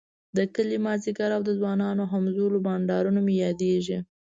[0.37, 3.97] د کلي ماذيګر او د ځوانانو همزولو بنډارونه مي ياديږی